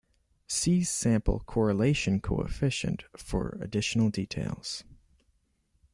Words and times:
See 0.47 0.83
sample 0.83 1.41
correlation 1.41 2.21
coefficient 2.21 3.03
for 3.15 3.59
additional 3.61 4.09
details. 4.09 4.83